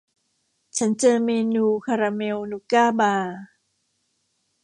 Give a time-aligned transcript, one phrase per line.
[0.77, 3.37] ฉันเจอเมนูคาราเมลนูก้าบาร์